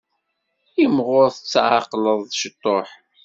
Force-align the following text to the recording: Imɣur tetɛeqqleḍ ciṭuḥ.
Imɣur 0.83 1.27
tetɛeqqleḍ 1.35 2.19
ciṭuḥ. 2.39 2.89